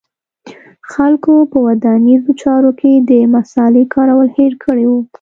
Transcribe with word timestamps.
خلکو 0.91 1.33
په 1.51 1.57
ودانیزو 1.67 2.31
چارو 2.41 2.71
کې 2.79 2.91
د 3.09 3.11
مصالې 3.35 3.83
کارول 3.93 4.27
هېر 4.37 4.53
کړي 4.63 4.85
و 4.89 4.93